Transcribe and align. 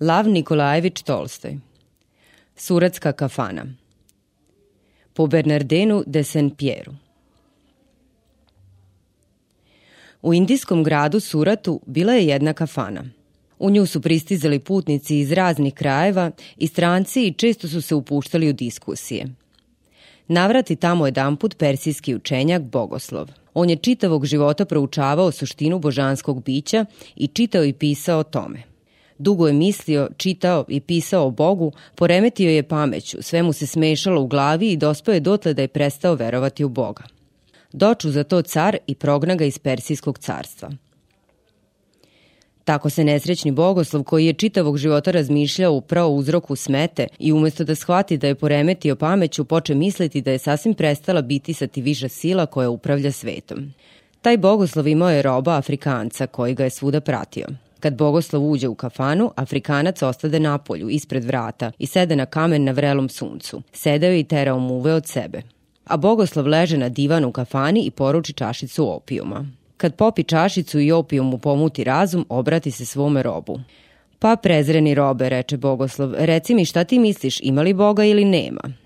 Lav 0.00 0.28
Nikolajević 0.28 1.02
Tolstoj 1.02 1.58
Suratska 2.56 3.12
kafana 3.12 3.66
Po 5.12 5.26
Bernardenu 5.26 6.02
de 6.06 6.24
Saint-Pierre 6.24 6.90
U 10.22 10.34
indijskom 10.34 10.84
gradu 10.84 11.20
Suratu 11.20 11.80
bila 11.86 12.12
je 12.12 12.26
jedna 12.26 12.52
kafana. 12.52 13.04
U 13.58 13.70
nju 13.70 13.86
su 13.86 14.00
pristizali 14.00 14.58
putnici 14.58 15.18
iz 15.18 15.32
raznih 15.32 15.74
krajeva 15.74 16.30
i 16.56 16.66
stranci 16.66 17.26
i 17.26 17.32
često 17.32 17.68
su 17.68 17.82
se 17.82 17.94
upuštali 17.94 18.50
u 18.50 18.52
diskusije. 18.52 19.26
Navrati 20.28 20.76
tamo 20.76 21.06
jedan 21.06 21.36
put 21.36 21.58
persijski 21.58 22.14
učenjak 22.14 22.62
Bogoslov. 22.62 23.30
On 23.54 23.70
je 23.70 23.76
čitavog 23.76 24.26
života 24.26 24.64
proučavao 24.64 25.32
suštinu 25.32 25.78
božanskog 25.78 26.44
bića 26.44 26.84
i 27.16 27.26
čitao 27.26 27.64
i 27.64 27.72
pisao 27.72 28.18
o 28.18 28.24
tome– 28.24 28.62
Dugo 29.18 29.46
je 29.46 29.52
mislio, 29.52 30.08
čitao 30.16 30.64
i 30.68 30.80
pisao 30.80 31.26
o 31.26 31.30
Bogu, 31.30 31.72
poremetio 31.94 32.50
je 32.50 32.62
pameću, 32.62 33.22
sve 33.22 33.42
mu 33.42 33.52
se 33.52 33.66
smešalo 33.66 34.22
u 34.22 34.26
glavi 34.26 34.72
i 34.72 34.76
dospao 34.76 35.12
je 35.12 35.20
dotle 35.20 35.54
da 35.54 35.62
je 35.62 35.68
prestao 35.68 36.14
verovati 36.14 36.64
u 36.64 36.68
Boga. 36.68 37.04
Doču 37.72 38.10
za 38.10 38.24
to 38.24 38.42
car 38.42 38.76
i 38.86 38.94
progna 38.94 39.34
ga 39.34 39.44
iz 39.44 39.58
Persijskog 39.58 40.18
carstva. 40.18 40.70
Tako 42.64 42.90
se 42.90 43.04
nesrećni 43.04 43.50
bogoslov 43.50 44.02
koji 44.02 44.26
je 44.26 44.32
čitavog 44.32 44.78
života 44.78 45.10
razmišljao 45.10 45.72
upravo 45.72 46.14
uzroku 46.14 46.56
smete 46.56 47.06
i 47.18 47.32
umesto 47.32 47.64
da 47.64 47.74
shvati 47.74 48.16
da 48.16 48.26
je 48.26 48.34
poremetio 48.34 48.96
pameću, 48.96 49.44
poče 49.44 49.74
misliti 49.74 50.20
da 50.20 50.30
je 50.30 50.38
sasvim 50.38 50.74
prestala 50.74 51.22
biti 51.22 51.52
sa 51.54 51.66
ti 51.66 51.82
viša 51.82 52.08
sila 52.08 52.46
koja 52.46 52.70
upravlja 52.70 53.12
svetom. 53.12 53.72
Taj 54.22 54.36
bogoslov 54.36 54.88
imao 54.88 55.10
je 55.10 55.22
roba 55.22 55.56
Afrikanca 55.56 56.26
koji 56.26 56.54
ga 56.54 56.64
je 56.64 56.70
svuda 56.70 57.00
pratio. 57.00 57.46
Kad 57.84 57.96
Bogoslav 57.96 58.42
uđe 58.42 58.68
u 58.68 58.74
kafanu, 58.74 59.30
Afrikanac 59.36 60.02
ostade 60.02 60.40
na 60.40 60.58
polju, 60.58 60.88
ispred 60.88 61.24
vrata 61.24 61.72
i 61.78 61.86
sede 61.86 62.16
na 62.16 62.26
kamen 62.26 62.64
na 62.64 62.72
vrelom 62.72 63.08
suncu. 63.08 63.62
Sedeo 63.72 64.12
i 64.12 64.24
terao 64.24 64.58
muve 64.58 64.94
od 64.94 65.06
sebe. 65.06 65.42
A 65.84 65.96
Bogoslav 65.96 66.46
leže 66.46 66.78
na 66.78 66.88
divanu 66.88 67.28
u 67.28 67.32
kafani 67.32 67.82
i 67.84 67.90
poruči 67.90 68.32
čašicu 68.32 68.94
opijuma. 68.94 69.46
Kad 69.76 69.94
popi 69.94 70.24
čašicu 70.24 70.80
i 70.80 70.92
opijum 70.92 71.26
mu 71.26 71.38
pomuti 71.38 71.84
razum, 71.84 72.26
obrati 72.28 72.70
se 72.70 72.86
svome 72.86 73.22
robu. 73.22 73.60
Pa 74.18 74.36
prezreni 74.36 74.94
robe, 74.94 75.28
reče 75.28 75.56
Bogoslav, 75.56 76.14
reci 76.18 76.54
mi 76.54 76.64
šta 76.64 76.84
ti 76.84 76.98
misliš, 76.98 77.40
ima 77.40 77.62
li 77.62 77.74
Boga 77.74 78.04
ili 78.04 78.24
nema? 78.24 78.83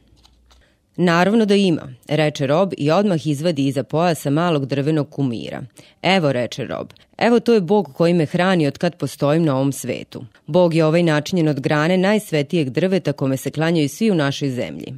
Naravno 1.00 1.44
da 1.44 1.54
ima, 1.54 1.94
reče 2.08 2.46
Rob 2.46 2.72
i 2.78 2.90
odmah 2.90 3.26
izvadi 3.26 3.66
iza 3.66 3.82
pojasa 3.82 4.30
malog 4.30 4.66
drvenog 4.66 5.10
kumira. 5.10 5.62
Evo, 6.02 6.32
reče 6.32 6.64
Rob, 6.64 6.92
evo 7.18 7.40
to 7.40 7.54
je 7.54 7.60
Bog 7.60 7.92
koji 7.94 8.14
me 8.14 8.26
hrani 8.26 8.66
od 8.66 8.78
kad 8.78 8.96
postojim 8.96 9.44
na 9.44 9.54
ovom 9.54 9.72
svetu. 9.72 10.24
Bog 10.46 10.74
je 10.74 10.84
ovaj 10.84 11.02
načinjen 11.02 11.48
od 11.48 11.60
grane 11.60 11.96
najsvetijeg 11.96 12.70
drveta 12.70 13.12
kome 13.12 13.36
se 13.36 13.50
klanjaju 13.50 13.88
svi 13.88 14.10
u 14.10 14.14
našoj 14.14 14.50
zemlji. 14.50 14.94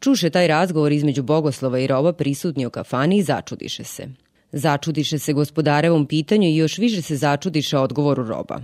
Čuše 0.00 0.30
taj 0.30 0.46
razgovor 0.46 0.92
između 0.92 1.22
Bogoslova 1.22 1.78
i 1.78 1.86
Roba 1.86 2.12
prisutni 2.12 2.66
u 2.66 2.70
kafani 2.70 3.16
i 3.16 3.22
začudiše 3.22 3.84
se. 3.84 4.08
Začudiše 4.52 5.18
se 5.18 5.32
gospodarevom 5.32 6.06
pitanju 6.06 6.48
i 6.48 6.56
još 6.56 6.78
više 6.78 7.02
se 7.02 7.16
začudiše 7.16 7.78
odgovoru 7.78 8.26
Roba. 8.26 8.60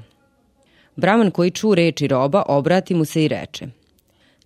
Braman 0.96 1.30
koji 1.30 1.50
ču 1.50 1.74
reči 1.74 2.08
Roba 2.08 2.42
obrati 2.48 2.94
mu 2.94 3.04
se 3.04 3.24
i 3.24 3.28
reče– 3.28 3.66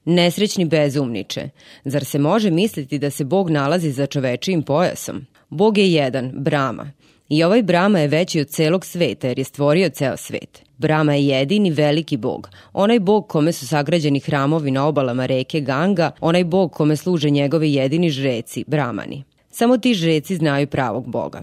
Nesrećni 0.04 0.64
bezumniče, 0.64 1.48
zar 1.84 2.04
se 2.04 2.18
može 2.18 2.50
misliti 2.50 2.98
da 2.98 3.10
se 3.10 3.24
Bog 3.24 3.50
nalazi 3.50 3.90
za 3.90 4.06
čovečijim 4.06 4.62
pojasom? 4.62 5.26
Bog 5.48 5.78
je 5.78 5.92
jedan, 5.92 6.32
Brama. 6.34 6.90
I 7.28 7.44
ovaj 7.44 7.62
Brama 7.62 8.00
je 8.00 8.08
veći 8.08 8.40
od 8.40 8.48
celog 8.48 8.84
sveta 8.84 9.28
jer 9.28 9.38
je 9.38 9.44
stvorio 9.44 9.88
ceo 9.88 10.16
svet. 10.16 10.62
Brama 10.78 11.14
je 11.14 11.26
jedini 11.26 11.70
veliki 11.70 12.16
bog, 12.16 12.48
onaj 12.72 13.00
bog 13.00 13.28
kome 13.28 13.52
su 13.52 13.66
sagrađeni 13.66 14.20
hramovi 14.20 14.70
na 14.70 14.86
obalama 14.86 15.26
reke 15.26 15.60
Ganga, 15.60 16.10
onaj 16.20 16.44
bog 16.44 16.72
kome 16.72 16.96
služe 16.96 17.30
njegovi 17.30 17.74
jedini 17.74 18.10
žreci, 18.10 18.64
Bramani. 18.66 19.24
Samo 19.50 19.78
ti 19.78 19.94
žreci 19.94 20.36
znaju 20.36 20.66
pravog 20.66 21.10
boga. 21.10 21.40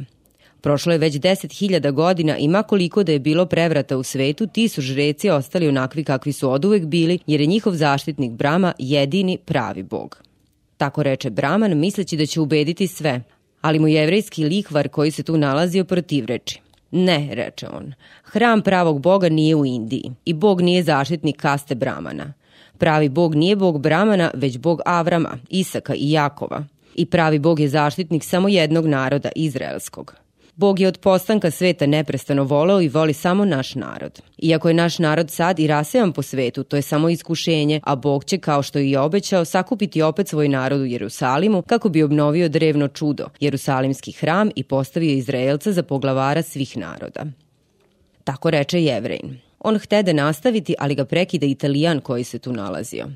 Prošlo 0.67 0.91
je 0.91 0.97
već 0.97 1.13
10.000 1.13 1.91
godina 1.91 2.38
i 2.38 2.47
makoliko 2.47 3.03
da 3.03 3.11
je 3.11 3.19
bilo 3.19 3.45
prevrata 3.45 3.97
u 3.97 4.03
svetu, 4.03 4.47
ti 4.47 4.67
su 4.67 4.81
žreci 4.81 5.29
ostali 5.29 5.67
onakvi 5.67 6.03
kakvi 6.03 6.33
su 6.33 6.51
oduvek 6.51 6.85
bili, 6.85 7.19
jer 7.28 7.41
je 7.41 7.47
njihov 7.47 7.73
zaštitnik 7.73 8.31
Brama 8.31 8.73
jedini 8.79 9.38
pravi 9.45 9.83
bog. 9.83 10.17
Tako 10.77 11.03
reče 11.03 11.29
Braman, 11.29 11.77
misleći 11.77 12.17
da 12.17 12.25
će 12.25 12.41
ubediti 12.41 12.88
sve, 12.88 13.22
ali 13.61 13.79
mu 13.79 13.88
jevrejski 13.88 14.45
likvar 14.45 14.89
koji 14.89 15.11
se 15.11 15.23
tu 15.23 15.38
nalazio 15.38 15.83
protivreči. 15.83 16.61
Ne, 16.91 17.29
reče 17.31 17.67
on, 17.67 17.94
hram 18.23 18.61
pravog 18.61 19.01
boga 19.01 19.29
nije 19.29 19.56
u 19.56 19.66
Indiji 19.66 20.11
i 20.25 20.33
bog 20.33 20.61
nije 20.61 20.83
zaštitnik 20.83 21.38
kaste 21.38 21.75
Bramana. 21.75 22.33
Pravi 22.77 23.09
bog 23.09 23.35
nije 23.35 23.56
bog 23.56 23.81
Bramana, 23.81 24.31
već 24.33 24.57
bog 24.57 24.81
Avrama, 24.85 25.38
Isaka 25.50 25.95
i 25.95 26.11
Jakova. 26.11 26.66
I 26.95 27.06
pravi 27.06 27.39
bog 27.39 27.59
je 27.59 27.69
zaštitnik 27.69 28.23
samo 28.23 28.50
jednog 28.50 28.85
naroda, 28.85 29.29
izraelskog. 29.35 30.26
Bog 30.57 30.79
je 30.79 30.88
od 30.88 30.97
postanka 30.97 31.51
sveta 31.51 31.85
neprestano 31.85 32.44
voleo 32.44 32.81
i 32.81 32.88
voli 32.88 33.13
samo 33.13 33.45
naš 33.45 33.75
narod. 33.75 34.22
Iako 34.38 34.68
je 34.68 34.73
naš 34.73 35.00
narod 35.00 35.31
sad 35.31 35.59
i 35.59 35.68
rasejan 35.68 36.13
po 36.13 36.22
svetu, 36.22 36.63
to 36.63 36.75
je 36.75 36.81
samo 36.81 37.09
iskušenje, 37.09 37.79
a 37.84 37.95
Bog 37.95 38.25
će, 38.25 38.38
kao 38.38 38.63
što 38.63 38.79
je 38.79 38.90
i 38.90 38.95
obećao, 38.95 39.45
sakupiti 39.45 40.01
opet 40.01 40.28
svoj 40.28 40.50
narod 40.50 40.81
u 40.81 40.85
Jerusalimu 40.85 41.62
kako 41.62 41.90
bi 41.90 42.03
obnovio 42.03 42.50
drevno 42.50 42.88
čudo, 42.88 43.25
Jerusalimski 43.40 44.12
hram 44.12 44.50
i 44.56 44.63
postavio 44.63 45.12
Izraelca 45.12 45.72
za 45.72 45.84
poglavara 45.84 46.41
svih 46.41 46.78
naroda. 46.78 47.25
Tako 48.24 48.50
reče 48.50 48.84
Jevrejn. 48.84 49.39
On 49.59 49.79
htede 49.79 50.13
nastaviti, 50.13 50.75
ali 50.79 50.95
ga 50.95 51.06
prekida 51.06 51.45
Italijan 51.45 52.00
koji 52.00 52.24
se 52.24 52.39
tu 52.39 52.53
nalazio. 52.53 53.07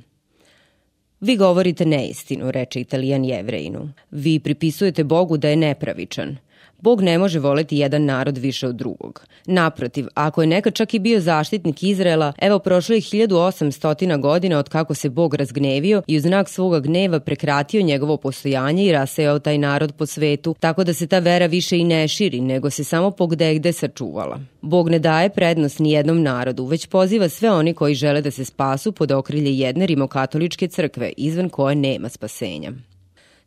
Vi 1.19 1.35
govorite 1.35 1.85
neistinu, 1.85 2.51
reče 2.51 2.81
Italijan 2.81 3.25
Jevrejnu. 3.25 3.89
Vi 4.11 4.39
pripisujete 4.39 5.03
Bogu 5.03 5.37
da 5.37 5.49
je 5.49 5.55
nepravičan. 5.55 6.37
Bog 6.81 7.01
ne 7.01 7.17
može 7.17 7.39
voleti 7.39 7.77
jedan 7.77 8.05
narod 8.05 8.37
više 8.37 8.67
od 8.67 8.75
drugog. 8.75 9.25
Naprotiv, 9.45 10.07
ako 10.13 10.41
je 10.41 10.47
nekad 10.47 10.73
čak 10.73 10.93
i 10.93 10.99
bio 10.99 11.19
zaštitnik 11.19 11.83
Izraela, 11.83 12.33
evo 12.37 12.59
prošlo 12.59 12.95
je 12.95 13.01
1800 13.01 14.21
godina 14.21 14.59
od 14.59 14.69
kako 14.69 14.93
se 14.93 15.09
Bog 15.09 15.33
razgnevio 15.33 16.01
i 16.07 16.17
u 16.17 16.21
znak 16.21 16.49
svoga 16.49 16.79
gneva 16.79 17.19
prekratio 17.19 17.81
njegovo 17.81 18.17
postojanje 18.17 18.85
i 18.85 18.91
rasejao 18.91 19.39
taj 19.39 19.57
narod 19.57 19.93
po 19.97 20.05
svetu, 20.05 20.55
tako 20.59 20.83
da 20.83 20.93
se 20.93 21.07
ta 21.07 21.19
vera 21.19 21.45
više 21.45 21.77
i 21.77 21.83
ne 21.83 22.07
širi, 22.07 22.41
nego 22.41 22.69
se 22.69 22.83
samo 22.83 23.11
pogde 23.11 23.55
gde 23.55 23.73
sačuvala. 23.73 24.39
Bog 24.61 24.89
ne 24.89 24.99
daje 24.99 25.29
prednost 25.29 25.79
ni 25.79 25.91
jednom 25.91 26.21
narodu, 26.21 26.65
već 26.65 26.85
poziva 26.85 27.29
sve 27.29 27.51
oni 27.51 27.73
koji 27.73 27.95
žele 27.95 28.21
da 28.21 28.31
se 28.31 28.45
spasu 28.45 28.91
pod 28.91 29.11
okrilje 29.11 29.57
jedne 29.57 29.85
rimokatoličke 29.85 30.67
crkve, 30.67 31.11
izvan 31.17 31.49
koje 31.49 31.75
nema 31.75 32.09
spasenja. 32.09 32.71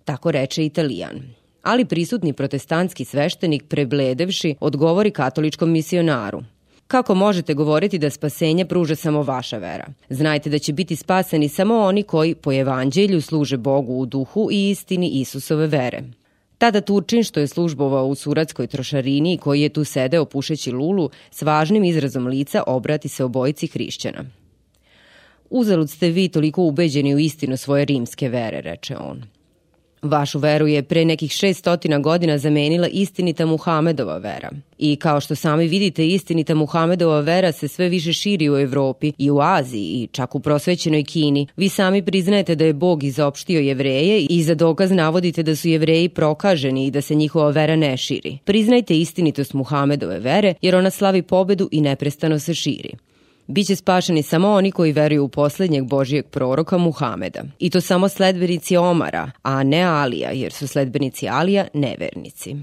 Tako 0.04 0.30
reče 0.30 0.64
Italijan 0.64 1.43
ali 1.64 1.84
prisutni 1.84 2.32
protestantski 2.32 3.04
sveštenik 3.04 3.64
prebledevši 3.68 4.54
odgovori 4.60 5.10
katoličkom 5.10 5.70
misionaru. 5.70 6.42
Kako 6.86 7.14
možete 7.14 7.54
govoriti 7.54 7.98
da 7.98 8.10
spasenje 8.10 8.64
pruža 8.64 8.96
samo 8.96 9.22
vaša 9.22 9.58
vera? 9.58 9.86
Znajte 10.10 10.50
da 10.50 10.58
će 10.58 10.72
biti 10.72 10.96
spaseni 10.96 11.48
samo 11.48 11.78
oni 11.78 12.02
koji 12.02 12.34
po 12.34 12.52
evanđelju 12.52 13.20
služe 13.20 13.56
Bogu 13.56 13.94
u 13.94 14.06
duhu 14.06 14.48
i 14.52 14.70
istini 14.70 15.08
Isusove 15.08 15.66
vere. 15.66 16.02
Tada 16.58 16.80
Turčin, 16.80 17.24
što 17.24 17.40
je 17.40 17.46
službovao 17.46 18.06
u 18.06 18.14
suratskoj 18.14 18.66
trošarini 18.66 19.34
i 19.34 19.38
koji 19.38 19.60
je 19.60 19.68
tu 19.68 19.84
sedeo 19.84 20.24
pušeći 20.24 20.70
lulu, 20.70 21.10
s 21.30 21.42
važnim 21.42 21.84
izrazom 21.84 22.26
lica 22.26 22.62
obrati 22.66 23.08
se 23.08 23.24
obojici 23.24 23.66
hrišćana. 23.66 24.24
Uzalud 25.50 25.90
ste 25.90 26.08
vi 26.10 26.28
toliko 26.28 26.62
ubeđeni 26.62 27.14
u 27.14 27.18
istinu 27.18 27.56
svoje 27.56 27.84
rimske 27.84 28.28
vere, 28.28 28.60
reče 28.60 28.96
on. 28.96 29.22
Vašu 30.04 30.38
veru 30.38 30.66
je 30.66 30.82
pre 30.82 31.04
nekih 31.04 31.30
600 31.30 32.02
godina 32.02 32.38
zamenila 32.38 32.88
istinita 32.88 33.46
Muhamedova 33.46 34.18
vera. 34.18 34.50
I 34.78 34.96
kao 34.96 35.20
što 35.20 35.34
sami 35.34 35.68
vidite, 35.68 36.08
istinita 36.08 36.54
Muhamedova 36.54 37.20
vera 37.20 37.52
se 37.52 37.68
sve 37.68 37.88
više 37.88 38.12
širi 38.12 38.50
u 38.50 38.58
Evropi 38.58 39.12
i 39.18 39.30
u 39.30 39.40
Aziji 39.40 39.82
i 39.82 40.08
čak 40.12 40.34
u 40.34 40.40
prosvećenoj 40.40 41.04
Kini. 41.04 41.46
Vi 41.56 41.68
sami 41.68 42.02
priznajete 42.02 42.54
da 42.54 42.64
je 42.64 42.72
Bog 42.72 43.04
izopštio 43.04 43.60
jevreje 43.60 44.20
i 44.30 44.42
za 44.42 44.54
dokaz 44.54 44.90
navodite 44.90 45.42
da 45.42 45.56
su 45.56 45.68
jevreji 45.68 46.08
prokaženi 46.08 46.86
i 46.86 46.90
da 46.90 47.00
se 47.00 47.14
njihova 47.14 47.50
vera 47.50 47.76
ne 47.76 47.96
širi. 47.96 48.38
Priznajte 48.44 48.98
istinitost 48.98 49.54
Muhamedove 49.54 50.18
vere 50.18 50.54
jer 50.62 50.76
ona 50.76 50.90
slavi 50.90 51.22
pobedu 51.22 51.68
i 51.72 51.80
neprestano 51.80 52.38
se 52.38 52.54
širi. 52.54 52.94
Biće 53.46 53.76
spašeni 53.76 54.22
samo 54.22 54.48
oni 54.48 54.70
koji 54.72 54.92
veruju 54.92 55.24
u 55.24 55.28
poslednjeg 55.28 55.84
Božijeg 55.84 56.26
proroka 56.26 56.78
Muhameda. 56.78 57.42
I 57.58 57.70
to 57.70 57.80
samo 57.80 58.08
sledbenici 58.08 58.76
Omara, 58.76 59.30
a 59.42 59.62
ne 59.62 59.82
Alija, 59.82 60.30
jer 60.30 60.52
su 60.52 60.66
sledbenici 60.66 61.28
Alija 61.28 61.66
nevernici. 61.74 62.56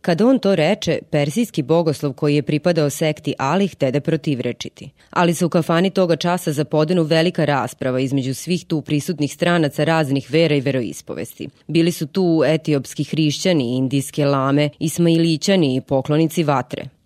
Kada 0.00 0.26
on 0.26 0.38
to 0.38 0.54
reče, 0.54 0.98
persijski 1.10 1.62
bogoslov 1.62 2.12
koji 2.12 2.34
je 2.34 2.42
pripadao 2.42 2.90
sekti 2.90 3.34
Ali 3.38 3.68
htede 3.68 4.00
protivrečiti. 4.00 4.90
Ali 5.10 5.34
se 5.34 5.46
u 5.46 5.48
kafani 5.48 5.90
toga 5.90 6.16
časa 6.16 6.52
zapodenu 6.52 7.02
velika 7.02 7.44
rasprava 7.44 8.00
između 8.00 8.34
svih 8.34 8.64
tu 8.64 8.82
prisutnih 8.82 9.32
stranaca 9.32 9.84
raznih 9.84 10.30
vera 10.30 10.54
i 10.54 10.60
veroispovesti. 10.60 11.48
Bili 11.66 11.92
su 11.92 12.06
tu 12.06 12.42
etiopski 12.46 13.04
hrišćani, 13.04 13.76
indijske 13.76 14.24
lame, 14.24 14.70
ismailićani 14.78 15.76
i 15.76 15.80
poklonici 15.80 16.42
vatre. 16.42 16.99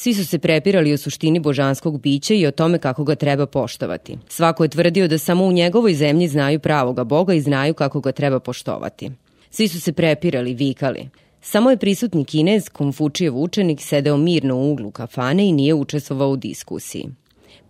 Svi 0.00 0.14
su 0.14 0.26
se 0.26 0.38
prepirali 0.38 0.92
o 0.92 0.98
suštini 0.98 1.40
božanskog 1.40 2.00
bića 2.00 2.34
i 2.34 2.46
o 2.46 2.50
tome 2.50 2.78
kako 2.78 3.04
ga 3.04 3.14
treba 3.14 3.46
poštovati. 3.46 4.18
Svako 4.28 4.64
je 4.64 4.68
tvrdio 4.68 5.08
da 5.08 5.18
samo 5.18 5.44
u 5.44 5.52
njegovoj 5.52 5.94
zemlji 5.94 6.28
znaju 6.28 6.60
pravoga 6.60 7.04
Boga 7.04 7.34
i 7.34 7.40
znaju 7.40 7.74
kako 7.74 8.00
ga 8.00 8.12
treba 8.12 8.40
poštovati. 8.40 9.10
Svi 9.50 9.68
su 9.68 9.80
se 9.80 9.92
prepirali, 9.92 10.54
vikali. 10.54 11.08
Samo 11.40 11.70
je 11.70 11.76
prisutni 11.76 12.24
kinez, 12.24 12.68
Konfučijev 12.68 13.36
učenik, 13.36 13.80
sedeo 13.82 14.16
mirno 14.16 14.56
u 14.56 14.72
uglu 14.72 14.90
kafane 14.90 15.48
i 15.48 15.52
nije 15.52 15.74
učestvovao 15.74 16.30
u 16.30 16.36
diskusiji. 16.36 17.08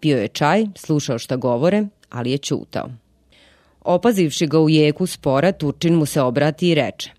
Pio 0.00 0.18
je 0.18 0.28
čaj, 0.28 0.66
slušao 0.76 1.18
šta 1.18 1.36
govore, 1.36 1.86
ali 2.10 2.30
je 2.30 2.38
ćutao. 2.38 2.88
Opazivši 3.80 4.46
ga 4.46 4.60
u 4.60 4.68
jeku 4.68 5.06
spora, 5.06 5.52
Turčin 5.52 5.94
mu 5.94 6.06
se 6.06 6.20
obrati 6.20 6.68
i 6.68 6.74
reče 6.74 7.17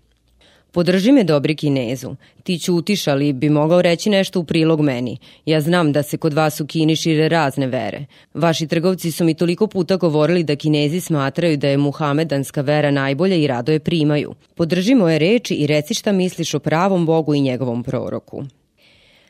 Podrži 0.72 1.12
me, 1.12 1.24
dobri 1.24 1.54
kinezu. 1.56 2.14
Ti 2.42 2.58
ćutiš, 2.58 3.06
ali 3.06 3.32
bi 3.32 3.50
mogao 3.50 3.82
reći 3.82 4.10
nešto 4.10 4.40
u 4.40 4.44
prilog 4.44 4.80
meni. 4.80 5.18
Ja 5.46 5.60
znam 5.60 5.92
da 5.92 6.02
se 6.02 6.16
kod 6.16 6.32
vas 6.32 6.60
u 6.60 6.66
Kini 6.66 6.96
šire 6.96 7.28
razne 7.28 7.66
vere. 7.66 8.06
Vaši 8.34 8.66
trgovci 8.66 9.12
su 9.12 9.24
mi 9.24 9.34
toliko 9.34 9.66
puta 9.66 9.96
govorili 9.96 10.44
da 10.44 10.56
kinezi 10.56 11.00
smatraju 11.00 11.56
da 11.56 11.68
je 11.68 11.76
muhamedanska 11.76 12.60
vera 12.60 12.90
najbolja 12.90 13.36
i 13.36 13.46
rado 13.46 13.72
je 13.72 13.80
primaju. 13.80 14.34
Podrži 14.54 14.94
moje 14.94 15.18
reči 15.18 15.54
i 15.54 15.66
reci 15.66 15.94
šta 15.94 16.12
misliš 16.12 16.54
o 16.54 16.58
pravom 16.58 17.06
Bogu 17.06 17.34
i 17.34 17.40
njegovom 17.40 17.82
proroku. 17.82 18.44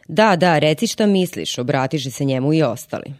Da, 0.09 0.37
da, 0.37 0.59
reci 0.59 0.87
šta 0.87 1.07
misliš, 1.07 1.59
obratiše 1.59 2.11
se 2.11 2.25
njemu 2.25 2.55
i 2.55 2.63
ostali. 2.63 3.13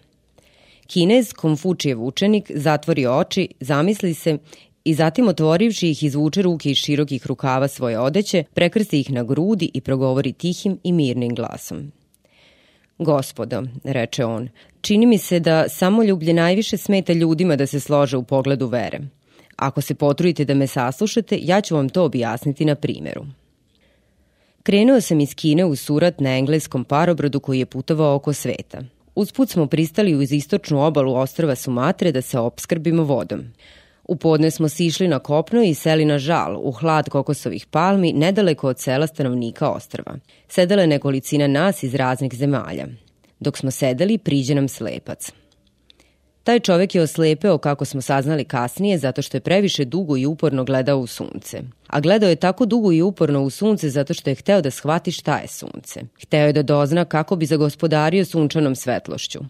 Kinez, 0.87 1.33
Konfučijev 1.33 2.05
učenik, 2.05 2.51
zatvori 2.55 3.07
oči, 3.07 3.49
zamisli 3.61 4.15
se 4.15 4.39
i 4.85 4.95
zatim 4.95 5.29
otvorivši 5.29 5.91
ih 5.91 6.05
izvuče 6.05 6.43
ruke 6.43 6.71
iz 6.71 6.77
širokih 6.77 7.27
rukava 7.27 7.69
svoje 7.69 7.99
odeće, 7.99 8.45
prekrsti 8.55 9.01
ih 9.01 9.13
na 9.13 9.23
grudi 9.23 9.71
i 9.75 9.81
progovori 9.81 10.33
tihim 10.33 10.79
i 10.85 10.93
mirnim 10.93 11.35
glasom. 11.35 11.93
Gospodo, 12.99 13.63
reče 13.85 14.25
on, 14.25 14.49
čini 14.81 15.07
mi 15.07 15.19
se 15.19 15.41
da 15.41 15.69
samoljublje 15.69 16.35
najviše 16.35 16.77
smeta 16.77 17.13
ljudima 17.13 17.57
da 17.57 17.67
se 17.67 17.81
slože 17.81 18.17
u 18.17 18.23
pogledu 18.23 18.67
vere. 18.67 19.01
Ako 19.57 19.81
se 19.81 19.95
potrudite 19.95 20.45
da 20.45 20.55
me 20.55 20.67
saslušate, 20.67 21.39
ja 21.43 21.61
ću 21.61 21.75
vam 21.75 21.89
to 21.89 22.05
objasniti 22.05 22.65
na 22.65 22.75
primjeru. 22.75 23.27
Krenuo 24.63 25.01
sam 25.01 25.21
iz 25.21 25.35
Kine 25.35 25.65
u 25.65 25.77
surat 25.77 26.21
na 26.21 26.37
engleskom 26.39 26.85
parobrodu 26.85 27.41
koji 27.41 27.59
je 27.59 27.67
putovao 27.67 28.15
oko 28.15 28.33
sveta. 28.33 28.83
Usput 29.15 29.51
smo 29.51 29.67
pristali 29.67 30.15
uz 30.15 30.33
istočnu 30.33 30.87
obalu 30.87 31.15
ostrava 31.15 31.55
Sumatre 31.55 32.13
da 32.13 32.23
se 32.23 32.39
opskrbimo 32.39 33.05
vodom. 33.05 33.45
U 34.11 34.17
podne 34.17 34.51
smo 34.51 34.69
sišli 34.69 35.09
na 35.09 35.19
kopno 35.19 35.63
i 35.63 35.75
seli 35.75 36.05
na 36.05 36.19
žal, 36.19 36.57
u 36.63 36.73
hlad 36.73 37.09
kokosovih 37.09 37.67
palmi, 37.67 38.13
nedaleko 38.13 38.69
od 38.69 38.79
sela 38.79 39.07
stanovnika 39.07 39.71
ostrava. 39.71 40.17
Sedele 40.49 40.87
nekolicina 40.87 41.47
nas 41.47 41.83
iz 41.83 41.95
raznih 41.95 42.35
zemalja. 42.35 42.87
Dok 43.41 43.59
smo 43.59 43.71
sedeli, 43.71 44.19
priđe 44.19 44.55
nam 44.55 44.69
slepac. 44.69 45.33
Taj 46.45 46.61
čovek 46.61 46.95
je 46.95 47.03
oslepeo, 47.03 47.59
kako 47.59 47.85
smo 47.85 48.01
saznali 48.01 48.45
kasnije, 48.45 48.99
zato 48.99 49.23
što 49.23 49.37
je 49.37 49.41
previše 49.41 49.85
dugo 49.85 50.17
i 50.17 50.27
uporno 50.27 50.65
gledao 50.65 50.99
u 50.99 51.07
sunce. 51.07 51.63
A 51.87 52.01
gledao 52.01 52.31
je 52.31 52.37
tako 52.37 52.67
dugo 52.67 52.93
i 52.93 53.03
uporno 53.03 53.43
u 53.43 53.51
sunce 53.51 53.91
zato 53.91 54.15
što 54.15 54.31
je 54.31 54.35
hteo 54.35 54.61
da 54.61 54.71
shvati 54.71 55.13
šta 55.13 55.39
je 55.39 55.49
sunce. 55.49 56.01
Hteo 56.23 56.47
je 56.47 56.53
da 56.53 56.63
dozna 56.63 57.05
kako 57.05 57.37
bi 57.37 57.47
zagospodario 57.47 58.25
sunčanom 58.25 58.75
svetlošću. 58.75 59.41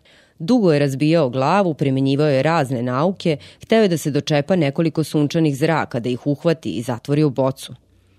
Dugo 0.42 0.72
je 0.72 0.78
razbijao 0.78 1.30
glavu, 1.30 1.74
primenjivao 1.74 2.28
je 2.28 2.42
razne 2.42 2.82
nauke, 2.82 3.36
hteo 3.62 3.82
je 3.82 3.88
da 3.88 3.96
se 3.96 4.10
dočepa 4.10 4.56
nekoliko 4.56 5.04
sunčanih 5.04 5.56
zraka, 5.56 6.00
da 6.00 6.08
ih 6.08 6.26
uhvati 6.26 6.70
i 6.70 6.82
zatvori 6.82 7.22
u 7.22 7.30
bocu. 7.30 7.74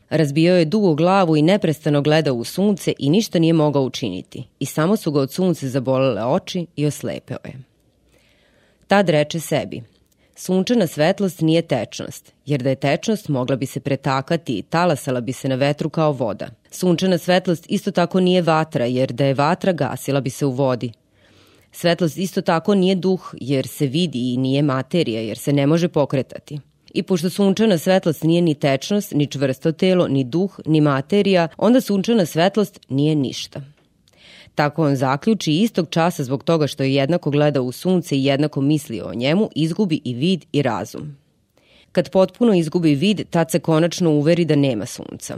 Razbijao 0.09 0.57
je 0.57 0.65
dugo 0.65 0.93
glavu 0.95 1.37
i 1.37 1.41
neprestano 1.41 2.01
gledao 2.01 2.35
u 2.35 2.43
sunce 2.43 2.93
i 2.99 3.09
ništa 3.09 3.39
nije 3.39 3.53
mogao 3.53 3.83
učiniti. 3.83 4.43
I 4.59 4.65
samo 4.65 4.97
su 4.97 5.11
ga 5.11 5.19
od 5.19 5.31
sunce 5.31 5.69
zabolele 5.69 6.25
oči 6.25 6.65
i 6.75 6.85
oslepeo 6.85 7.37
je. 7.43 7.53
Tad 8.87 9.09
reče 9.09 9.39
sebi, 9.39 9.83
sunčana 10.35 10.87
svetlost 10.87 11.41
nije 11.41 11.61
tečnost, 11.61 12.33
jer 12.45 12.61
da 12.61 12.69
je 12.69 12.75
tečnost 12.75 13.29
mogla 13.29 13.55
bi 13.55 13.65
se 13.65 13.79
pretakati 13.79 14.57
i 14.57 14.61
talasala 14.61 15.21
bi 15.21 15.33
se 15.33 15.49
na 15.49 15.55
vetru 15.55 15.89
kao 15.89 16.11
voda. 16.11 16.47
Sunčana 16.71 17.17
svetlost 17.17 17.65
isto 17.69 17.91
tako 17.91 18.19
nije 18.19 18.41
vatra, 18.41 18.85
jer 18.85 19.11
da 19.11 19.25
je 19.25 19.33
vatra 19.33 19.71
gasila 19.71 20.21
bi 20.21 20.29
se 20.29 20.45
u 20.45 20.51
vodi. 20.51 20.91
Svetlost 21.71 22.17
isto 22.17 22.41
tako 22.41 22.75
nije 22.75 22.95
duh, 22.95 23.33
jer 23.41 23.67
se 23.67 23.87
vidi 23.87 24.33
i 24.33 24.37
nije 24.37 24.61
materija, 24.61 25.21
jer 25.21 25.37
se 25.37 25.53
ne 25.53 25.67
može 25.67 25.87
pokretati. 25.87 26.59
I 26.93 27.03
pošto 27.03 27.29
sunčana 27.29 27.77
svetlost 27.77 28.23
nije 28.23 28.41
ni 28.41 28.55
tečnost, 28.55 29.11
ni 29.11 29.27
čvrsto 29.27 29.71
telo, 29.71 30.07
ni 30.07 30.23
duh, 30.23 30.59
ni 30.65 30.81
materija, 30.81 31.47
onda 31.57 31.81
sunčana 31.81 32.25
svetlost 32.25 32.79
nije 32.89 33.15
ništa. 33.15 33.61
Tako 34.55 34.85
on 34.85 34.95
zaključi 34.95 35.53
istog 35.53 35.87
časa 35.89 36.23
zbog 36.23 36.43
toga 36.43 36.67
što 36.67 36.83
je 36.83 36.93
jednako 36.93 37.29
gledao 37.29 37.63
u 37.63 37.71
sunce 37.71 38.17
i 38.17 38.25
jednako 38.25 38.61
mislio 38.61 39.05
o 39.05 39.13
njemu, 39.13 39.49
izgubi 39.55 40.01
i 40.03 40.13
vid 40.13 40.45
i 40.51 40.61
razum. 40.61 41.17
Kad 41.91 42.11
potpuno 42.11 42.53
izgubi 42.53 42.95
vid, 42.95 43.21
tad 43.29 43.51
se 43.51 43.59
konačno 43.59 44.11
uveri 44.11 44.45
da 44.45 44.55
nema 44.55 44.85
sunca. 44.85 45.37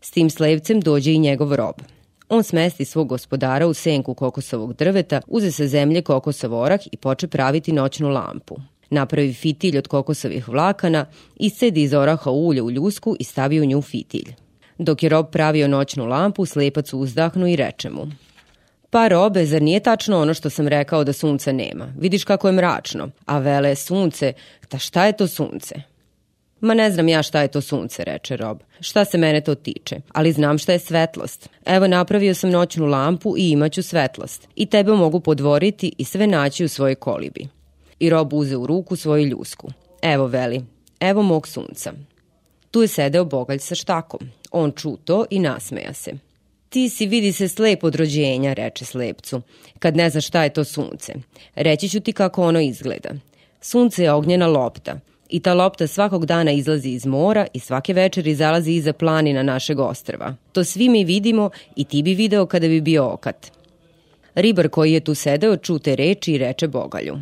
S 0.00 0.10
tim 0.10 0.30
slevcem 0.30 0.80
dođe 0.80 1.12
i 1.12 1.18
njegov 1.18 1.54
rob. 1.54 1.74
On 2.34 2.42
smesti 2.42 2.84
svog 2.84 3.08
gospodara 3.08 3.66
u 3.66 3.74
senku 3.74 4.14
kokosovog 4.14 4.72
drveta, 4.74 5.20
uze 5.26 5.50
sa 5.50 5.66
zemlje 5.66 6.02
kokosov 6.02 6.54
orah 6.54 6.80
i 6.92 6.96
poče 6.96 7.28
praviti 7.28 7.72
noćnu 7.72 8.08
lampu. 8.08 8.56
Napravi 8.90 9.34
fitilj 9.34 9.78
od 9.78 9.88
kokosovih 9.88 10.48
vlakana, 10.48 11.06
iscedi 11.36 11.82
iz 11.82 11.94
oraha 11.94 12.30
ulje 12.30 12.62
u 12.62 12.70
ljusku 12.70 13.16
i 13.20 13.24
stavi 13.24 13.60
u 13.60 13.64
nju 13.64 13.82
fitilj. 13.82 14.34
Dok 14.78 15.02
je 15.02 15.08
rob 15.08 15.26
pravio 15.32 15.68
noćnu 15.68 16.06
lampu, 16.06 16.46
slepac 16.46 16.92
uzdahnu 16.92 17.46
i 17.46 17.56
reče 17.56 17.90
mu 17.90 18.06
Pa 18.90 19.08
robe, 19.08 19.46
zar 19.46 19.62
nije 19.62 19.80
tačno 19.80 20.20
ono 20.20 20.34
što 20.34 20.50
sam 20.50 20.68
rekao 20.68 21.04
da 21.04 21.12
sunca 21.12 21.52
nema? 21.52 21.92
Vidiš 21.98 22.24
kako 22.24 22.48
je 22.48 22.52
mračno. 22.52 23.10
A 23.26 23.38
vele 23.38 23.74
sunce, 23.74 24.32
ta 24.68 24.78
šta 24.78 25.06
je 25.06 25.12
to 25.12 25.26
sunce? 25.26 25.91
Ma 26.62 26.74
ne 26.74 26.90
znam 26.90 27.08
ja 27.08 27.22
šta 27.22 27.42
je 27.42 27.48
to 27.48 27.60
sunce, 27.60 28.04
reče 28.04 28.36
Rob. 28.36 28.58
Šta 28.80 29.04
se 29.04 29.18
mene 29.18 29.40
to 29.40 29.54
tiče, 29.54 29.96
ali 30.12 30.32
znam 30.32 30.58
šta 30.58 30.72
je 30.72 30.78
svetlost. 30.78 31.48
Evo 31.66 31.86
napravio 31.86 32.34
sam 32.34 32.50
noćnu 32.50 32.86
lampu 32.86 33.34
i 33.38 33.50
imaću 33.50 33.82
svetlost. 33.82 34.48
I 34.54 34.66
tebe 34.66 34.92
mogu 34.92 35.20
podvoriti 35.20 35.92
i 35.98 36.04
sve 36.04 36.26
naći 36.26 36.64
u 36.64 36.68
svojoj 36.68 36.94
kolibi. 36.94 37.48
I 37.98 38.10
Rob 38.10 38.32
uze 38.32 38.56
u 38.56 38.66
ruku 38.66 38.96
svoju 38.96 39.26
ljusku. 39.26 39.68
Evo 40.02 40.26
veli, 40.26 40.64
evo 41.00 41.22
mog 41.22 41.48
sunca. 41.48 41.92
Tu 42.70 42.82
je 42.82 42.88
sedeo 42.88 43.24
bogalj 43.24 43.58
sa 43.58 43.74
štakom. 43.74 44.20
On 44.50 44.72
ču 44.72 44.96
to 44.96 45.24
i 45.30 45.38
nasmeja 45.38 45.92
se. 45.92 46.12
Ti 46.68 46.88
si 46.88 47.06
vidi 47.06 47.32
se 47.32 47.48
slep 47.48 47.84
od 47.84 47.94
rođenja, 47.94 48.52
reče 48.52 48.84
slepcu, 48.84 49.42
kad 49.78 49.96
ne 49.96 50.10
znaš 50.10 50.26
šta 50.26 50.42
je 50.42 50.52
to 50.52 50.64
sunce. 50.64 51.14
Reći 51.54 51.88
ću 51.88 52.00
ti 52.00 52.12
kako 52.12 52.42
ono 52.42 52.60
izgleda. 52.60 53.10
Sunce 53.60 54.02
je 54.02 54.12
ognjena 54.12 54.46
lopta 54.46 55.00
i 55.32 55.40
ta 55.40 55.54
lopta 55.54 55.86
svakog 55.86 56.26
dana 56.26 56.52
izlazi 56.52 56.90
iz 56.90 57.06
mora 57.06 57.46
i 57.54 57.58
svake 57.58 57.92
večeri 57.92 58.34
zalazi 58.34 58.72
iza 58.72 58.92
planina 58.92 59.42
našeg 59.42 59.78
ostrva. 59.78 60.34
To 60.52 60.64
svi 60.64 60.88
mi 60.88 61.04
vidimo 61.04 61.50
i 61.76 61.84
ti 61.84 62.02
bi 62.02 62.14
video 62.14 62.46
kada 62.46 62.68
bi 62.68 62.80
bio 62.80 63.04
okat. 63.06 63.52
Ribar 64.34 64.68
koji 64.68 64.92
je 64.92 65.00
tu 65.00 65.14
sedeo 65.14 65.56
čute 65.56 65.96
reči 65.96 66.32
i 66.32 66.38
reče 66.38 66.68
Bogalju. 66.68 67.18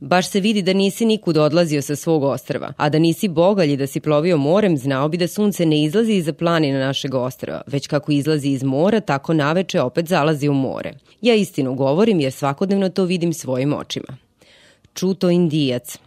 Baš 0.00 0.28
se 0.28 0.40
vidi 0.40 0.62
da 0.62 0.72
nisi 0.72 1.04
nikud 1.06 1.36
odlazio 1.36 1.82
sa 1.82 1.96
svog 1.96 2.22
ostrva, 2.22 2.72
a 2.76 2.88
da 2.88 2.98
nisi 2.98 3.28
bogalj 3.28 3.72
i 3.72 3.76
da 3.76 3.86
si 3.86 4.00
plovio 4.00 4.36
morem, 4.36 4.76
znao 4.76 5.08
bi 5.08 5.16
da 5.16 5.28
sunce 5.28 5.66
ne 5.66 5.82
izlazi 5.82 6.12
iza 6.12 6.32
planina 6.32 6.78
našeg 6.78 7.14
ostrva, 7.14 7.62
već 7.66 7.86
kako 7.86 8.12
izlazi 8.12 8.48
iz 8.48 8.62
mora, 8.62 9.00
tako 9.00 9.34
naveče 9.34 9.80
opet 9.80 10.08
zalazi 10.08 10.48
u 10.48 10.54
more. 10.54 10.92
Ja 11.20 11.34
istinu 11.34 11.74
govorim 11.74 12.20
jer 12.20 12.32
svakodnevno 12.32 12.88
to 12.88 13.04
vidim 13.04 13.32
svojim 13.32 13.74
očima. 13.74 14.16
Čuto 14.94 15.30
indijac, 15.30 15.98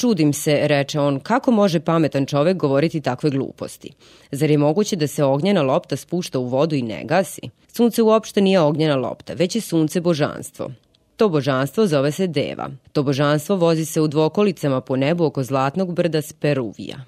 Čudim 0.00 0.32
se, 0.32 0.60
reče 0.62 1.00
on, 1.00 1.20
kako 1.20 1.50
može 1.50 1.80
pametan 1.80 2.26
čovek 2.26 2.56
govoriti 2.56 3.00
takve 3.00 3.30
gluposti? 3.30 3.92
Zar 4.32 4.50
je 4.50 4.58
moguće 4.58 4.96
da 4.96 5.06
se 5.06 5.24
ognjena 5.24 5.62
lopta 5.62 5.96
spušta 5.96 6.38
u 6.38 6.44
vodu 6.44 6.74
i 6.74 6.82
ne 6.82 7.04
gasi? 7.04 7.40
Sunce 7.72 8.02
uopšte 8.02 8.40
nije 8.40 8.60
ognjena 8.60 8.96
lopta, 8.96 9.34
već 9.34 9.54
je 9.54 9.60
sunce 9.60 10.00
božanstvo. 10.00 10.70
To 11.16 11.28
božanstvo 11.28 11.86
zove 11.86 12.12
se 12.12 12.26
Deva. 12.26 12.70
To 12.92 13.02
božanstvo 13.02 13.56
vozi 13.56 13.84
se 13.84 14.00
u 14.00 14.08
dvokolicama 14.08 14.80
po 14.80 14.96
nebu 14.96 15.24
oko 15.24 15.42
zlatnog 15.42 15.94
brda 15.94 16.22
Speruvija. 16.22 17.04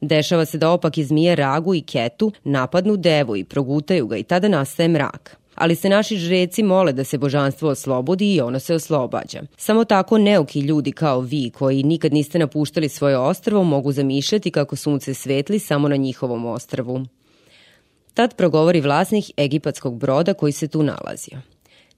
Dešava 0.00 0.44
se 0.44 0.58
da 0.58 0.70
opak 0.70 0.98
izmije 0.98 1.36
ragu 1.36 1.74
i 1.74 1.80
ketu 1.80 2.32
napadnu 2.44 2.96
devu 2.96 3.36
i 3.36 3.44
progutaju 3.44 4.06
ga 4.06 4.16
i 4.16 4.22
tada 4.22 4.48
nastaje 4.48 4.88
mrak 4.88 5.36
ali 5.60 5.74
se 5.74 5.88
naši 5.88 6.16
žreci 6.16 6.62
mole 6.62 6.92
da 6.92 7.04
se 7.04 7.18
božanstvo 7.18 7.70
oslobodi 7.70 8.34
i 8.34 8.40
ono 8.40 8.58
se 8.58 8.74
oslobađa. 8.74 9.42
Samo 9.56 9.84
tako 9.84 10.18
neuki 10.18 10.60
ljudi 10.60 10.92
kao 10.92 11.20
vi, 11.20 11.50
koji 11.50 11.82
nikad 11.82 12.12
niste 12.12 12.38
napuštali 12.38 12.88
svoje 12.88 13.18
ostrvo, 13.18 13.64
mogu 13.64 13.92
zamišljati 13.92 14.50
kako 14.50 14.76
sunce 14.76 15.14
svetli 15.14 15.58
samo 15.58 15.88
na 15.88 15.96
njihovom 15.96 16.46
ostrvu. 16.46 17.04
Tad 18.14 18.36
progovori 18.36 18.80
vlasnik 18.80 19.24
egipatskog 19.36 19.98
broda 19.98 20.34
koji 20.34 20.52
se 20.52 20.68
tu 20.68 20.82
nalazio. 20.82 21.38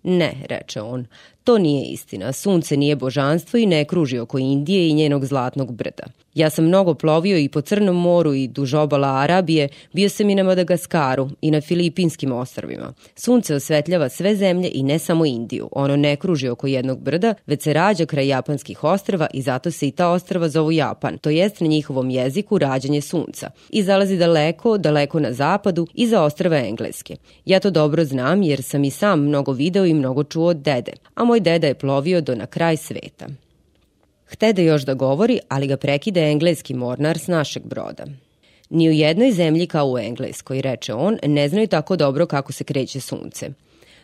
Ne, 0.03 0.33
reče 0.49 0.81
on, 0.81 1.07
To 1.45 1.59
nije 1.59 1.87
istina. 1.87 2.33
Sunce 2.33 2.77
nije 2.77 2.97
božanstvo 2.97 3.59
i 3.59 3.67
ne 3.67 3.85
kruži 3.85 4.19
oko 4.19 4.39
Indije 4.39 4.89
i 4.89 4.95
njenog 4.95 5.27
zlatnog 5.27 5.73
brda. 5.73 6.05
Ja 6.35 6.51
sam 6.51 6.65
mnogo 6.65 6.95
plovio 6.95 7.39
i 7.39 7.49
po 7.49 7.61
Crnom 7.61 7.97
moru 7.97 8.35
i 8.35 8.49
duž 8.49 8.75
obala 8.75 9.09
Arabije, 9.09 9.69
bio 9.93 10.09
sam 10.09 10.31
i 10.31 10.35
na 10.35 10.43
Madagaskaru 10.43 11.31
i 11.41 11.51
na 11.51 11.61
Filipinskim 11.61 12.33
ostrvima. 12.33 12.93
Sunce 13.17 13.55
osvetljava 13.55 14.09
sve 14.09 14.37
zemlje 14.37 14.71
i 14.75 14.83
ne 14.83 14.99
samo 14.99 15.27
Indiju. 15.27 15.69
Ono 15.73 15.97
ne 15.97 16.17
kruži 16.17 16.49
oko 16.49 16.67
jednog 16.67 17.01
brda, 17.01 17.35
već 17.47 17.63
se 17.63 17.73
rađa 17.73 18.07
kraj 18.07 18.29
japanskih 18.29 18.85
ostrava 18.85 19.27
i 19.35 19.43
zato 19.43 19.71
se 19.71 19.89
i 19.89 19.91
ta 19.91 20.09
ostrava 20.09 20.49
zovu 20.49 20.73
Japan, 20.73 21.19
to 21.19 21.31
jest 21.31 21.61
na 21.61 21.67
njihovom 21.67 22.11
jeziku 22.11 22.59
rađanje 22.59 23.01
sunca. 23.01 23.51
I 23.71 23.83
zalazi 23.83 24.17
daleko, 24.17 24.79
daleko 24.79 25.21
na 25.21 25.33
zapadu, 25.33 25.87
iza 25.95 26.23
ostrava 26.23 26.57
Engleske. 26.57 27.17
Ja 27.45 27.61
to 27.61 27.71
dobro 27.71 28.05
znam 28.05 28.43
jer 28.43 28.63
sam 28.63 28.85
i 28.85 28.91
sam 28.91 29.21
mnogo 29.21 29.53
video 29.53 29.87
i 29.87 29.95
mnogo 29.95 30.25
čuo 30.25 30.47
od 30.47 30.57
dede, 30.57 30.93
a 31.15 31.25
moj 31.31 31.41
deda 31.41 31.67
je 31.67 31.75
plovio 31.75 32.21
do 32.21 32.35
na 32.35 32.47
kraj 32.47 32.77
sveta. 32.77 33.27
Htede 34.27 34.65
još 34.65 34.83
da 34.83 34.95
govori, 34.95 35.39
ali 35.49 35.67
ga 35.67 35.77
prekide 35.77 36.21
engleski 36.21 36.75
mornar 36.75 37.19
s 37.19 37.27
našeg 37.27 37.63
broda. 37.67 38.05
Ni 38.71 38.89
u 38.89 38.93
jednoj 38.93 39.33
zemlji 39.33 39.67
kao 39.67 39.91
u 39.91 39.99
Engleskoj, 39.99 40.63
reče 40.63 40.95
on, 40.95 41.19
ne 41.23 41.49
znaju 41.49 41.67
tako 41.67 41.97
dobro 41.97 42.27
kako 42.27 42.53
se 42.53 42.65
kreće 42.65 43.01
sunce. 43.01 43.51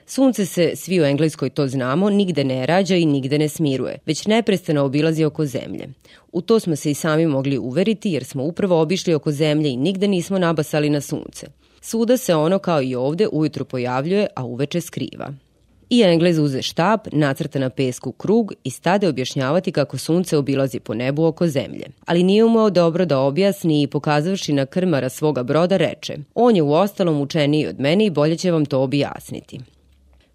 Sunce 0.06 0.47
se, 0.47 0.73
svi 0.76 1.00
u 1.00 1.04
Engleskoj 1.04 1.50
to 1.50 1.66
znamo, 1.68 2.11
nigde 2.11 2.45
ne 2.45 2.66
rađa 2.66 2.97
i 2.97 3.06
nigde 3.06 3.38
ne 3.38 3.49
smiruje, 3.49 3.99
već 4.06 4.26
neprestano 4.26 4.85
obilazi 4.85 5.25
oko 5.25 5.47
zemlje. 5.47 5.88
U 6.33 6.40
to 6.40 6.61
smo 6.61 6.76
se 6.76 6.90
i 6.90 6.95
sami 6.95 7.26
mogli 7.26 7.59
uveriti 7.59 8.11
jer 8.11 8.25
smo 8.25 8.45
upravo 8.45 8.80
obišli 8.80 9.14
oko 9.14 9.33
zemlje 9.33 9.71
i 9.71 9.76
nigde 9.76 10.09
nismo 10.09 10.38
nabasali 10.38 10.90
na 10.90 11.00
sunce. 11.00 11.47
Suda 11.80 12.16
se 12.16 12.35
ono 12.35 12.59
kao 12.59 12.83
i 12.83 12.95
ovde 12.95 13.28
ujutru 13.33 13.64
pojavljuje, 13.64 14.26
a 14.37 14.45
uveče 14.45 14.80
skriva. 14.80 15.33
I 15.90 16.02
Englez 16.02 16.38
uze 16.38 16.62
štab, 16.62 17.00
nacrta 17.12 17.59
na 17.59 17.71
pesku 17.71 18.12
krug 18.12 18.52
i 18.64 18.71
stade 18.71 19.09
objašnjavati 19.09 19.73
kako 19.73 19.99
sunce 19.99 20.37
obilazi 20.37 20.81
po 20.81 20.95
nebu 20.95 21.25
oko 21.25 21.47
zemlje. 21.47 21.87
Ali 22.07 22.23
nije 22.23 22.45
umeo 22.45 22.71
dobro 22.71 23.05
da 23.05 23.19
objasni 23.19 23.83
i 23.83 23.87
pokazavši 23.87 24.52
na 24.52 24.66
krmara 24.66 25.09
svoga 25.09 25.43
broda 25.43 25.76
reče 25.76 26.16
On 26.35 26.57
je 26.57 26.62
u 26.62 26.73
ostalom 26.73 27.21
učeniji 27.21 27.66
od 27.66 27.81
mene 27.81 28.07
i 28.07 28.11
bolje 28.11 28.37
će 28.37 28.50
vam 28.50 28.66
to 28.66 28.81
objasniti. 28.81 29.61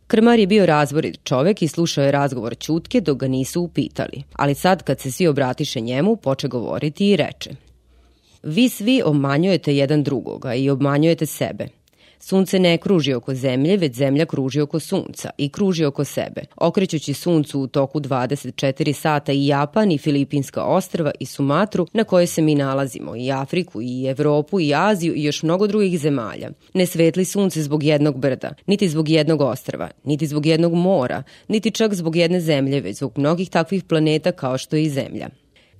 Krmar 0.07 0.39
je 0.39 0.47
bio 0.47 0.65
razborit 0.65 1.19
čovek 1.23 1.61
i 1.61 1.67
slušao 1.67 2.03
je 2.03 2.11
razgovor 2.11 2.55
Ćutke 2.57 3.01
dok 3.01 3.17
ga 3.17 3.27
nisu 3.27 3.61
upitali, 3.61 4.23
ali 4.33 4.55
sad 4.55 4.83
kad 4.83 4.99
se 4.99 5.11
svi 5.11 5.27
obratiše 5.27 5.79
njemu, 5.79 6.15
poče 6.15 6.47
govoriti 6.47 7.09
i 7.09 7.15
reče 7.15 7.49
Vi 8.43 8.69
svi 8.69 9.01
obmanjujete 9.05 9.75
jedan 9.75 10.03
drugoga 10.03 10.53
i 10.53 10.69
obmanjujete 10.69 11.25
sebe. 11.25 11.80
Sunce 12.23 12.59
ne 12.59 12.77
kruži 12.77 13.13
oko 13.13 13.33
zemlje, 13.35 13.77
već 13.77 13.95
zemlja 13.95 14.25
kruži 14.25 14.61
oko 14.61 14.79
sunca 14.79 15.29
i 15.37 15.49
kruži 15.49 15.85
oko 15.85 16.03
sebe, 16.03 16.41
okrećući 16.55 17.13
suncu 17.13 17.59
u 17.59 17.67
toku 17.67 17.99
24 17.99 18.93
sata 18.93 19.31
i 19.31 19.47
Japan 19.47 19.91
i 19.91 19.97
Filipinska 19.97 20.63
ostrava 20.63 21.11
i 21.19 21.25
Sumatru 21.25 21.87
na 21.93 22.03
kojoj 22.03 22.27
se 22.27 22.41
mi 22.41 22.55
nalazimo, 22.55 23.15
i 23.15 23.31
Afriku 23.31 23.81
i 23.81 24.05
Evropu 24.05 24.59
i 24.59 24.73
Aziju 24.75 25.15
i 25.15 25.23
još 25.23 25.43
mnogo 25.43 25.67
drugih 25.67 25.99
zemalja. 25.99 26.49
Ne 26.73 26.85
svetli 26.85 27.25
sunce 27.25 27.61
zbog 27.61 27.83
jednog 27.83 28.17
brda, 28.17 28.53
niti 28.65 28.89
zbog 28.89 29.09
jednog 29.09 29.41
ostrava, 29.41 29.89
niti 30.03 30.27
zbog 30.27 30.45
jednog 30.45 30.73
mora, 30.73 31.23
niti 31.47 31.71
čak 31.71 31.93
zbog 31.93 32.15
jedne 32.15 32.39
zemlje, 32.39 32.81
već 32.81 32.97
zbog 32.97 33.17
mnogih 33.17 33.49
takvih 33.49 33.83
planeta 33.83 34.31
kao 34.31 34.57
što 34.57 34.75
je 34.75 34.83
i 34.83 34.89
zemlja. 34.89 35.29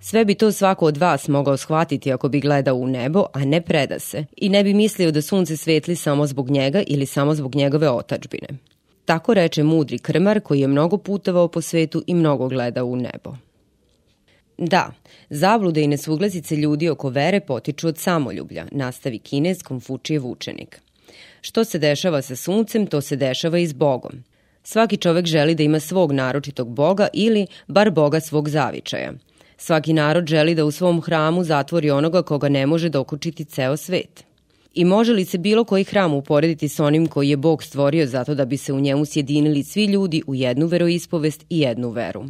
Sve 0.03 0.25
bi 0.25 0.35
to 0.35 0.51
svako 0.51 0.85
od 0.85 0.97
vas 0.97 1.27
mogao 1.27 1.57
shvatiti 1.57 2.11
ako 2.11 2.29
bi 2.29 2.39
gledao 2.39 2.75
u 2.75 2.87
nebo, 2.87 3.25
a 3.33 3.45
ne 3.45 3.61
preda 3.61 3.99
se, 3.99 4.25
i 4.37 4.49
ne 4.49 4.63
bi 4.63 4.73
mislio 4.73 5.11
da 5.11 5.21
sunce 5.21 5.57
svetli 5.57 5.95
samo 5.95 6.27
zbog 6.27 6.49
njega 6.49 6.83
ili 6.87 7.05
samo 7.05 7.35
zbog 7.35 7.55
njegove 7.55 7.89
otačbine. 7.89 8.47
Tako 9.05 9.33
reče 9.33 9.63
mudri 9.63 9.99
krmar 9.99 10.39
koji 10.39 10.59
je 10.59 10.67
mnogo 10.67 10.97
putovao 10.97 11.47
po 11.47 11.61
svetu 11.61 12.03
i 12.07 12.13
mnogo 12.13 12.47
gledao 12.47 12.85
u 12.85 12.95
nebo. 12.95 13.35
Da, 14.57 14.91
zablude 15.29 15.81
i 15.81 15.87
nesuglazice 15.87 16.55
ljudi 16.55 16.89
oko 16.89 17.09
vere 17.09 17.39
potiču 17.39 17.87
od 17.87 17.97
samoljublja, 17.97 18.65
nastavi 18.71 19.19
kinez 19.19 19.63
Konfučijev 19.63 20.27
učenik. 20.27 20.81
Što 21.41 21.63
se 21.63 21.79
dešava 21.79 22.21
sa 22.21 22.35
suncem, 22.35 22.87
to 22.87 23.01
se 23.01 23.15
dešava 23.15 23.57
i 23.59 23.67
s 23.67 23.73
Bogom. 23.73 24.11
Svaki 24.63 24.97
čovek 24.97 25.25
želi 25.25 25.55
da 25.55 25.63
ima 25.63 25.79
svog 25.79 26.11
naročitog 26.11 26.69
Boga 26.69 27.07
ili 27.13 27.47
bar 27.67 27.91
Boga 27.91 28.19
svog 28.19 28.49
zavičaja– 28.49 29.13
Svaki 29.63 29.93
narod 29.93 30.27
želi 30.27 30.55
da 30.55 30.65
u 30.65 30.71
svom 30.71 31.01
hramu 31.01 31.43
zatvori 31.43 31.91
onoga 31.91 32.21
koga 32.21 32.49
ne 32.49 32.65
može 32.65 32.89
dokučiti 32.89 33.45
ceo 33.45 33.77
svet. 33.77 34.23
I 34.73 34.85
može 34.85 35.13
li 35.13 35.25
se 35.25 35.37
bilo 35.37 35.63
koji 35.63 35.83
hram 35.83 36.13
uporediti 36.13 36.69
s 36.69 36.79
onim 36.79 37.07
koji 37.07 37.29
je 37.29 37.37
Bog 37.37 37.63
stvorio 37.63 38.07
zato 38.07 38.35
da 38.35 38.45
bi 38.45 38.57
se 38.57 38.73
u 38.73 38.79
njemu 38.79 39.05
sjedinili 39.05 39.63
svi 39.63 39.85
ljudi 39.85 40.21
u 40.27 40.35
jednu 40.35 40.67
veroispovest 40.67 41.45
i 41.49 41.59
jednu 41.59 41.89
veru? 41.89 42.23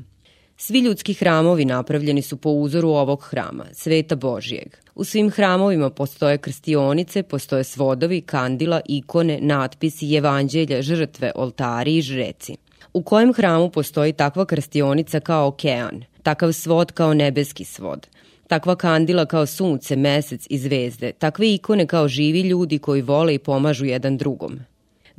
Svi 0.57 0.79
ljudski 0.79 1.13
hramovi 1.13 1.65
napravljeni 1.65 2.21
su 2.21 2.38
po 2.38 2.50
uzoru 2.50 2.89
ovog 2.89 3.23
hrama, 3.23 3.65
sveta 3.73 4.15
Božijeg. 4.15 4.75
U 4.95 5.03
svim 5.03 5.29
hramovima 5.29 5.89
postoje 5.89 6.38
krstionice, 6.38 7.23
postoje 7.23 7.63
svodovi, 7.63 8.21
kandila, 8.21 8.81
ikone, 8.85 9.39
natpisi, 9.41 10.15
evanđelja, 10.15 10.81
žrtve, 10.81 11.31
oltari 11.35 11.97
i 11.97 12.01
žreci. 12.01 12.55
U 12.93 13.03
kojem 13.03 13.33
hramu 13.33 13.69
postoji 13.69 14.13
takva 14.13 14.45
krstionica 14.45 15.19
kao 15.19 15.47
okean, 15.47 16.03
takav 16.23 16.51
svod 16.53 16.91
kao 16.91 17.13
nebeski 17.13 17.63
svod, 17.63 18.07
takva 18.47 18.75
kandila 18.75 19.25
kao 19.25 19.45
sunce, 19.45 19.95
mesec 19.95 20.47
i 20.50 20.57
zvezde, 20.57 21.11
takve 21.11 21.53
ikone 21.53 21.88
kao 21.88 22.07
živi 22.07 22.41
ljudi 22.41 22.79
koji 22.79 23.01
vole 23.01 23.35
i 23.35 23.39
pomažu 23.39 23.85
jedan 23.85 24.17
drugom 24.17 24.59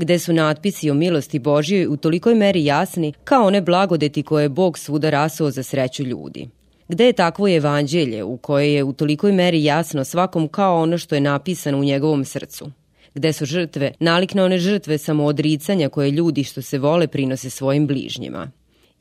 gde 0.02 0.18
su 0.18 0.32
natpisi 0.32 0.90
o 0.90 0.94
milosti 0.94 1.38
Božjoj 1.38 1.86
u 1.86 1.96
tolikoj 1.96 2.34
meri 2.34 2.64
jasni 2.64 3.12
kao 3.24 3.46
one 3.46 3.60
blagodeti 3.60 4.22
koje 4.22 4.44
je 4.44 4.48
Bog 4.48 4.78
svuda 4.78 5.10
rasuo 5.10 5.50
za 5.50 5.62
sreću 5.62 6.02
ljudi. 6.02 6.48
Gde 6.88 7.06
je 7.06 7.12
takvo 7.12 7.48
evanđelje 7.48 8.24
u 8.24 8.36
koje 8.36 8.74
je 8.74 8.84
u 8.84 8.92
tolikoj 8.92 9.32
meri 9.32 9.64
jasno 9.64 10.04
svakom 10.04 10.48
kao 10.48 10.82
ono 10.82 10.98
što 10.98 11.14
je 11.14 11.20
napisano 11.20 11.78
u 11.78 11.84
njegovom 11.84 12.24
srcu? 12.24 12.70
Gde 13.14 13.32
su 13.32 13.44
žrtve, 13.44 13.92
nalik 14.00 14.34
na 14.34 14.44
one 14.44 14.58
žrtve 14.58 14.98
samoodricanja 14.98 15.88
koje 15.88 16.10
ljudi 16.10 16.44
što 16.44 16.62
se 16.62 16.78
vole 16.78 17.06
prinose 17.06 17.50
svojim 17.50 17.86
bližnjima? 17.86 18.50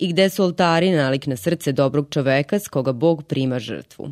i 0.01 0.07
gde 0.07 0.29
su 0.29 0.43
oltari 0.43 0.91
nalik 0.91 1.27
na 1.27 1.35
srce 1.35 1.71
dobrog 1.71 2.07
čoveka 2.09 2.59
s 2.59 2.67
koga 2.67 2.91
Bog 2.91 3.23
prima 3.23 3.59
žrtvu. 3.59 4.11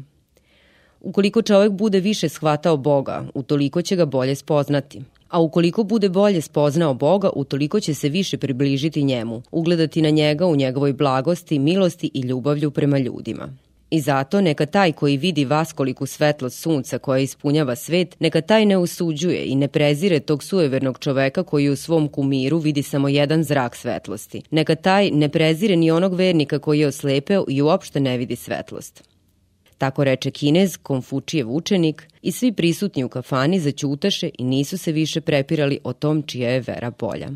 Ukoliko 1.01 1.41
čovek 1.41 1.71
bude 1.71 1.99
više 1.99 2.29
shvatao 2.29 2.77
Boga, 2.77 3.25
utoliko 3.33 3.81
će 3.81 3.95
ga 3.95 4.05
bolje 4.05 4.35
spoznati. 4.35 5.01
A 5.29 5.41
ukoliko 5.41 5.83
bude 5.83 6.09
bolje 6.09 6.41
spoznao 6.41 6.93
Boga, 6.93 7.29
utoliko 7.35 7.79
će 7.79 7.93
se 7.93 8.09
više 8.09 8.37
približiti 8.37 9.03
njemu, 9.03 9.41
ugledati 9.51 10.01
na 10.01 10.09
njega 10.09 10.45
u 10.45 10.55
njegovoj 10.55 10.93
blagosti, 10.93 11.59
milosti 11.59 12.11
i 12.13 12.21
ljubavlju 12.21 12.71
prema 12.71 12.97
ljudima. 12.97 13.49
I 13.91 14.01
zato 14.01 14.41
neka 14.41 14.65
taj 14.65 14.91
koji 14.91 15.17
vidi 15.17 15.45
vaskoliku 15.45 16.05
svetlost 16.05 16.59
sunca 16.59 16.97
koja 16.97 17.19
ispunjava 17.19 17.75
svet, 17.75 18.19
neka 18.19 18.41
taj 18.41 18.65
ne 18.65 18.77
usuđuje 18.77 19.45
i 19.45 19.55
ne 19.55 19.67
prezire 19.67 20.19
tog 20.19 20.43
suevernog 20.43 20.99
čoveka 20.99 21.43
koji 21.43 21.69
u 21.69 21.75
svom 21.75 22.07
kumiru 22.07 22.57
vidi 22.57 22.83
samo 22.83 23.09
jedan 23.09 23.43
zrak 23.43 23.75
svetlosti. 23.75 24.41
Neka 24.51 24.75
taj 24.75 25.11
ne 25.11 25.29
prezire 25.29 25.75
ni 25.75 25.91
onog 25.91 26.13
vernika 26.13 26.59
koji 26.59 26.79
je 26.79 26.87
oslepeo 26.87 27.45
i 27.47 27.61
uopšte 27.61 27.99
ne 27.99 28.17
vidi 28.17 28.35
svetlost. 28.35 29.03
Tako 29.77 30.03
reče 30.03 30.31
Kinez, 30.31 30.77
Konfučijev 30.77 31.51
učenik, 31.51 32.07
i 32.21 32.31
svi 32.31 32.51
prisutni 32.51 33.03
u 33.03 33.09
kafani 33.09 33.59
začutaše 33.59 34.29
i 34.37 34.43
nisu 34.43 34.77
se 34.77 34.91
više 34.91 35.21
prepirali 35.21 35.79
o 35.83 35.93
tom 35.93 36.23
čija 36.23 36.49
je 36.49 36.63
vera 36.67 36.91
bolja. 36.99 37.29